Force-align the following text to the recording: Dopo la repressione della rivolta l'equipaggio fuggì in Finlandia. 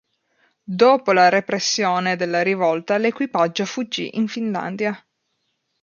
Dopo 0.63 1.11
la 1.11 1.29
repressione 1.29 2.15
della 2.15 2.41
rivolta 2.41 2.97
l'equipaggio 2.97 3.65
fuggì 3.65 4.17
in 4.17 4.27
Finlandia. 4.27 4.99